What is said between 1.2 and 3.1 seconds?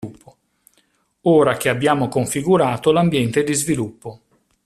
Ora che abbiamo configurato